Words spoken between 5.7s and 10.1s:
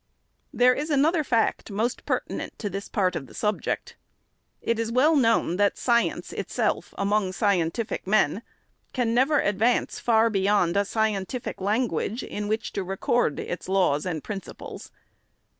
science itself, among scientific men, can never advance